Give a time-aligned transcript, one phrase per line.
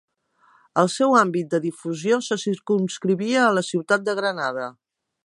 [0.83, 4.71] El seu àmbit de difusió se circumscrivia a la ciutat de Granada.